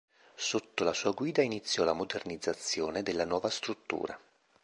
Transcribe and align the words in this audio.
Sotto 0.33 0.83
la 0.83 0.93
sua 0.93 1.11
guida 1.11 1.43
iniziò 1.43 1.83
la 1.83 1.93
modernizzazione 1.93 3.03
della 3.03 3.23
nuova 3.23 3.51
struttura. 3.51 4.19